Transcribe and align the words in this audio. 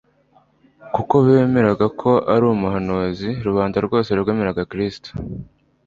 kuko 0.95 1.13
bemeraga 1.25 1.85
ko 2.01 2.11
ari 2.33 2.43
umuhanuzi." 2.53 3.29
Rubanda 3.47 3.77
rwose 3.85 4.09
rwemeraga 4.21 4.69
Kristo. 4.71 5.09